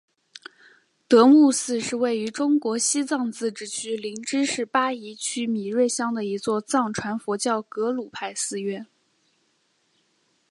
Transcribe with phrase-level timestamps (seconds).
[1.07, 8.87] 德木寺是位于中国西藏自治区林芝市巴宜区米瑞乡的一座藏传佛教格鲁派寺院。